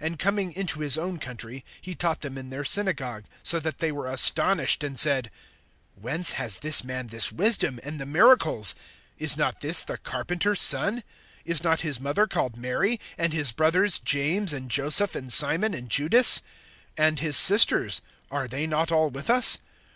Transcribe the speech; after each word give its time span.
(54)And 0.00 0.18
coming 0.18 0.52
into 0.54 0.80
his 0.80 0.98
own 0.98 1.20
country, 1.20 1.64
he 1.80 1.94
taught 1.94 2.20
them 2.22 2.36
in 2.36 2.50
their 2.50 2.64
synagogue; 2.64 3.26
so 3.44 3.60
that 3.60 3.78
they 3.78 3.92
were 3.92 4.10
astonished, 4.10 4.82
and 4.82 4.98
said: 4.98 5.30
Whence 5.94 6.30
has 6.32 6.58
this 6.58 6.82
man 6.82 7.06
this 7.06 7.30
wisdom, 7.30 7.78
and 7.84 8.00
the 8.00 8.04
miracles? 8.04 8.74
Is 9.18 9.36
not 9.36 9.60
this 9.60 9.84
the 9.84 9.96
carpenter's 9.96 10.60
son? 10.60 11.04
(55)Is 11.46 11.62
not 11.62 11.82
his 11.82 12.00
mother 12.00 12.26
called 12.26 12.56
Mary, 12.56 12.98
and 13.16 13.32
his 13.32 13.52
brothers, 13.52 14.00
James, 14.00 14.52
and 14.52 14.68
Joseph[13:55], 14.68 15.14
and 15.14 15.32
Simon, 15.32 15.74
and 15.74 15.88
Judas? 15.88 16.42
(56)And 16.96 17.18
his 17.20 17.36
sisters, 17.36 18.00
are 18.32 18.48
they 18.48 18.66
not 18.66 18.90
all 18.90 19.10
with 19.10 19.30
us? 19.30 19.58